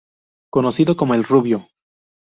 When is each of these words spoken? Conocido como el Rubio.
Conocido 0.49 0.95
como 0.97 1.13
el 1.13 1.23
Rubio. 1.23 1.67